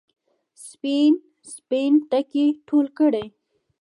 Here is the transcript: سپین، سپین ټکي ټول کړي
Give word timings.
سپین، 0.67 1.13
سپین 1.53 1.91
ټکي 2.09 2.45
ټول 2.67 2.85
کړي 2.97 3.25